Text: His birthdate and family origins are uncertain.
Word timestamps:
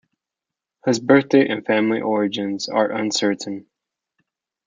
His 0.83 0.99
birthdate 0.99 1.51
and 1.51 1.63
family 1.63 2.01
origins 2.01 2.67
are 2.67 2.91
uncertain. 2.91 3.67